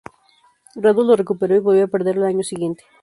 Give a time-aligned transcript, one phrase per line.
[0.75, 2.83] Radu lo recuperó y volvió a perderlo al año siguiente.